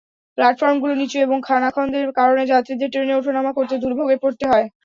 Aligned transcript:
প্ল্যাটফর্মগুলো 0.37 0.93
নিচু 0.95 1.17
এবং 1.21 1.37
খানাখন্দের 1.47 2.07
কারণে 2.19 2.43
যাত্রীদের 2.51 2.91
ট্রেনে 2.91 3.17
ওঠানামা 3.19 3.51
করতে 3.57 3.75
দুর্ভোগে 3.83 4.17
পড়তে 4.23 4.45
হয়। 4.47 4.65